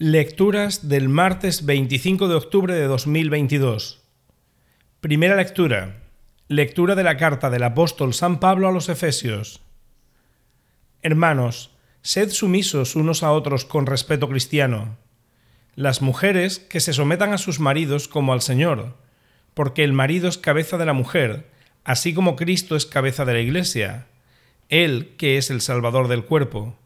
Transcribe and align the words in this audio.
Lecturas 0.00 0.88
del 0.88 1.08
martes 1.08 1.66
25 1.66 2.28
de 2.28 2.36
octubre 2.36 2.72
de 2.72 2.84
2022. 2.84 4.00
Primera 5.00 5.34
lectura. 5.34 6.04
Lectura 6.46 6.94
de 6.94 7.02
la 7.02 7.16
carta 7.16 7.50
del 7.50 7.64
apóstol 7.64 8.14
San 8.14 8.38
Pablo 8.38 8.68
a 8.68 8.70
los 8.70 8.88
Efesios. 8.88 9.60
Hermanos, 11.02 11.72
sed 12.02 12.30
sumisos 12.30 12.94
unos 12.94 13.24
a 13.24 13.32
otros 13.32 13.64
con 13.64 13.86
respeto 13.86 14.28
cristiano. 14.28 14.96
Las 15.74 16.00
mujeres 16.00 16.60
que 16.60 16.78
se 16.78 16.92
sometan 16.92 17.32
a 17.32 17.38
sus 17.38 17.58
maridos 17.58 18.06
como 18.06 18.32
al 18.32 18.40
Señor, 18.40 18.94
porque 19.52 19.82
el 19.82 19.94
marido 19.94 20.28
es 20.28 20.38
cabeza 20.38 20.78
de 20.78 20.86
la 20.86 20.92
mujer, 20.92 21.50
así 21.82 22.14
como 22.14 22.36
Cristo 22.36 22.76
es 22.76 22.86
cabeza 22.86 23.24
de 23.24 23.32
la 23.32 23.40
Iglesia, 23.40 24.06
Él 24.68 25.16
que 25.18 25.38
es 25.38 25.50
el 25.50 25.60
Salvador 25.60 26.06
del 26.06 26.24
cuerpo 26.24 26.78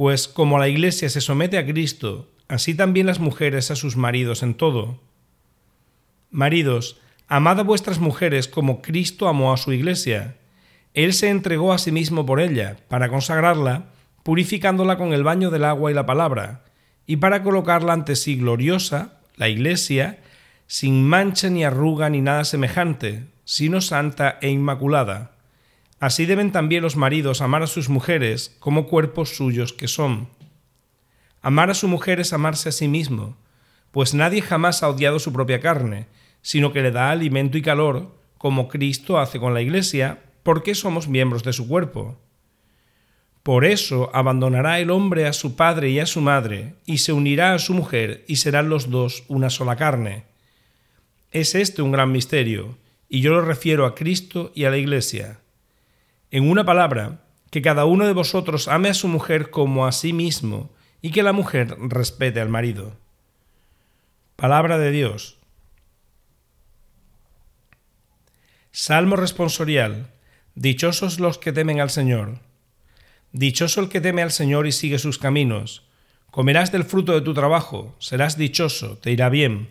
pues 0.00 0.28
como 0.28 0.58
la 0.58 0.66
Iglesia 0.66 1.10
se 1.10 1.20
somete 1.20 1.58
a 1.58 1.66
Cristo, 1.66 2.30
así 2.48 2.74
también 2.74 3.04
las 3.04 3.20
mujeres 3.20 3.70
a 3.70 3.76
sus 3.76 3.98
maridos 3.98 4.42
en 4.42 4.54
todo. 4.54 4.98
Maridos, 6.30 6.98
amad 7.28 7.60
a 7.60 7.64
vuestras 7.64 7.98
mujeres 7.98 8.48
como 8.48 8.80
Cristo 8.80 9.28
amó 9.28 9.52
a 9.52 9.58
su 9.58 9.74
Iglesia. 9.74 10.38
Él 10.94 11.12
se 11.12 11.28
entregó 11.28 11.74
a 11.74 11.76
sí 11.76 11.92
mismo 11.92 12.24
por 12.24 12.40
ella, 12.40 12.78
para 12.88 13.10
consagrarla, 13.10 13.90
purificándola 14.22 14.96
con 14.96 15.12
el 15.12 15.22
baño 15.22 15.50
del 15.50 15.66
agua 15.66 15.90
y 15.90 15.94
la 15.94 16.06
palabra, 16.06 16.64
y 17.04 17.16
para 17.16 17.42
colocarla 17.42 17.92
ante 17.92 18.16
sí 18.16 18.36
gloriosa, 18.36 19.20
la 19.36 19.50
Iglesia, 19.50 20.20
sin 20.66 21.06
mancha 21.06 21.50
ni 21.50 21.62
arruga 21.62 22.08
ni 22.08 22.22
nada 22.22 22.44
semejante, 22.44 23.26
sino 23.44 23.82
santa 23.82 24.38
e 24.40 24.48
inmaculada. 24.48 25.32
Así 26.00 26.24
deben 26.24 26.50
también 26.50 26.82
los 26.82 26.96
maridos 26.96 27.42
amar 27.42 27.62
a 27.62 27.66
sus 27.66 27.90
mujeres 27.90 28.56
como 28.58 28.86
cuerpos 28.86 29.36
suyos 29.36 29.74
que 29.74 29.86
son. 29.86 30.30
Amar 31.42 31.70
a 31.70 31.74
su 31.74 31.88
mujer 31.88 32.20
es 32.20 32.32
amarse 32.32 32.70
a 32.70 32.72
sí 32.72 32.88
mismo, 32.88 33.36
pues 33.90 34.14
nadie 34.14 34.40
jamás 34.40 34.82
ha 34.82 34.88
odiado 34.88 35.18
su 35.18 35.32
propia 35.32 35.60
carne, 35.60 36.06
sino 36.40 36.72
que 36.72 36.80
le 36.80 36.90
da 36.90 37.10
alimento 37.10 37.58
y 37.58 37.62
calor, 37.62 38.14
como 38.38 38.68
Cristo 38.68 39.18
hace 39.18 39.38
con 39.38 39.52
la 39.52 39.60
Iglesia, 39.60 40.22
porque 40.42 40.74
somos 40.74 41.06
miembros 41.06 41.42
de 41.44 41.52
su 41.52 41.68
cuerpo. 41.68 42.18
Por 43.42 43.66
eso 43.66 44.10
abandonará 44.14 44.80
el 44.80 44.90
hombre 44.90 45.26
a 45.26 45.34
su 45.34 45.54
padre 45.54 45.90
y 45.90 45.98
a 45.98 46.06
su 46.06 46.22
madre, 46.22 46.76
y 46.86 46.98
se 46.98 47.12
unirá 47.12 47.52
a 47.52 47.58
su 47.58 47.74
mujer, 47.74 48.24
y 48.26 48.36
serán 48.36 48.70
los 48.70 48.88
dos 48.88 49.24
una 49.28 49.50
sola 49.50 49.76
carne. 49.76 50.24
Es 51.30 51.54
este 51.54 51.82
un 51.82 51.92
gran 51.92 52.10
misterio, 52.10 52.78
y 53.06 53.20
yo 53.20 53.32
lo 53.32 53.42
refiero 53.42 53.84
a 53.84 53.94
Cristo 53.94 54.50
y 54.54 54.64
a 54.64 54.70
la 54.70 54.78
Iglesia. 54.78 55.40
En 56.32 56.48
una 56.48 56.64
palabra, 56.64 57.24
que 57.50 57.60
cada 57.60 57.84
uno 57.84 58.06
de 58.06 58.12
vosotros 58.12 58.68
ame 58.68 58.88
a 58.88 58.94
su 58.94 59.08
mujer 59.08 59.50
como 59.50 59.86
a 59.86 59.92
sí 59.92 60.12
mismo 60.12 60.70
y 61.02 61.10
que 61.10 61.24
la 61.24 61.32
mujer 61.32 61.76
respete 61.80 62.40
al 62.40 62.48
marido. 62.48 62.96
Palabra 64.36 64.78
de 64.78 64.92
Dios. 64.92 65.38
Salmo 68.70 69.16
responsorial. 69.16 70.06
Dichosos 70.54 71.18
los 71.18 71.38
que 71.38 71.52
temen 71.52 71.80
al 71.80 71.90
Señor. 71.90 72.38
Dichoso 73.32 73.80
el 73.80 73.88
que 73.88 74.00
teme 74.00 74.22
al 74.22 74.30
Señor 74.30 74.68
y 74.68 74.72
sigue 74.72 74.98
sus 75.00 75.18
caminos. 75.18 75.88
Comerás 76.30 76.70
del 76.70 76.84
fruto 76.84 77.12
de 77.12 77.22
tu 77.22 77.34
trabajo, 77.34 77.96
serás 77.98 78.36
dichoso, 78.36 78.98
te 78.98 79.10
irá 79.10 79.28
bien. 79.28 79.70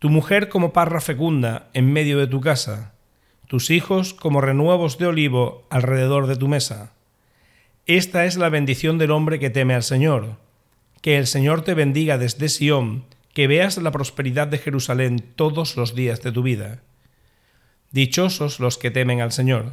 Tu 0.00 0.08
mujer 0.08 0.48
como 0.48 0.72
parra 0.72 1.00
fecunda 1.00 1.68
en 1.74 1.92
medio 1.92 2.18
de 2.18 2.26
tu 2.26 2.40
casa 2.40 2.94
tus 3.50 3.70
hijos 3.70 4.14
como 4.14 4.40
renuevos 4.40 4.96
de 4.96 5.08
olivo 5.08 5.66
alrededor 5.70 6.28
de 6.28 6.36
tu 6.36 6.46
mesa. 6.46 6.92
Esta 7.84 8.24
es 8.24 8.36
la 8.36 8.48
bendición 8.48 8.96
del 8.96 9.10
hombre 9.10 9.40
que 9.40 9.50
teme 9.50 9.74
al 9.74 9.82
Señor. 9.82 10.36
Que 11.02 11.18
el 11.18 11.26
Señor 11.26 11.62
te 11.62 11.74
bendiga 11.74 12.16
desde 12.16 12.48
Sión, 12.48 13.06
que 13.34 13.48
veas 13.48 13.76
la 13.78 13.90
prosperidad 13.90 14.46
de 14.46 14.58
Jerusalén 14.58 15.18
todos 15.34 15.76
los 15.76 15.96
días 15.96 16.22
de 16.22 16.30
tu 16.30 16.44
vida. 16.44 16.84
Dichosos 17.90 18.60
los 18.60 18.78
que 18.78 18.92
temen 18.92 19.20
al 19.20 19.32
Señor. 19.32 19.72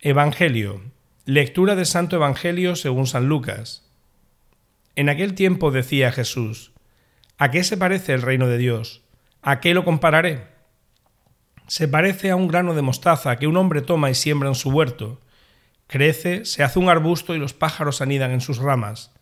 Evangelio. 0.00 0.82
Lectura 1.24 1.76
de 1.76 1.86
Santo 1.86 2.16
Evangelio 2.16 2.76
según 2.76 3.06
San 3.06 3.26
Lucas. 3.26 3.88
En 4.96 5.08
aquel 5.08 5.32
tiempo 5.32 5.70
decía 5.70 6.12
Jesús, 6.12 6.72
¿A 7.38 7.50
qué 7.50 7.64
se 7.64 7.78
parece 7.78 8.12
el 8.12 8.20
reino 8.20 8.48
de 8.48 8.58
Dios? 8.58 9.00
¿A 9.40 9.60
qué 9.60 9.72
lo 9.72 9.86
compararé? 9.86 10.57
Se 11.68 11.86
parece 11.86 12.30
a 12.30 12.36
un 12.36 12.48
grano 12.48 12.74
de 12.74 12.82
mostaza 12.82 13.36
que 13.36 13.46
un 13.46 13.56
hombre 13.56 13.82
toma 13.82 14.10
y 14.10 14.14
siembra 14.14 14.48
en 14.48 14.54
su 14.54 14.70
huerto. 14.70 15.20
Crece, 15.86 16.44
se 16.46 16.62
hace 16.62 16.78
un 16.78 16.88
arbusto 16.88 17.34
y 17.34 17.38
los 17.38 17.52
pájaros 17.52 18.00
anidan 18.00 18.32
en 18.32 18.40
sus 18.40 18.58
ramas. 18.58 19.12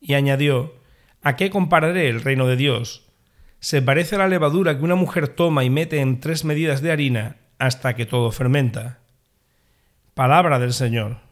Y 0.00 0.14
añadió, 0.14 0.74
¿A 1.22 1.36
qué 1.36 1.50
compararé 1.50 2.08
el 2.08 2.22
reino 2.22 2.46
de 2.46 2.56
Dios? 2.56 3.04
Se 3.60 3.82
parece 3.82 4.16
a 4.16 4.18
la 4.18 4.28
levadura 4.28 4.78
que 4.78 4.84
una 4.84 4.94
mujer 4.94 5.28
toma 5.28 5.64
y 5.64 5.70
mete 5.70 6.00
en 6.00 6.20
tres 6.20 6.44
medidas 6.44 6.80
de 6.80 6.92
harina 6.92 7.36
hasta 7.58 7.94
que 7.94 8.06
todo 8.06 8.32
fermenta. 8.32 9.00
Palabra 10.14 10.58
del 10.58 10.72
Señor. 10.72 11.25